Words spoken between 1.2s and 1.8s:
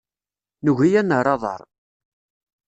aḍar.